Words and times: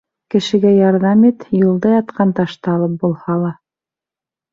Кешегә 0.35 0.69
ярҙам 0.75 1.19
ит, 1.29 1.45
юлда 1.63 1.91
ятҡан 1.95 2.31
ташты 2.39 2.73
алып 2.77 2.97
булһа 3.05 3.37
ла. 3.43 3.53